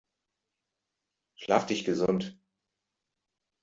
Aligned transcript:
Schlaf 1.35 1.67
dich 1.67 1.85
gesund! 1.85 2.35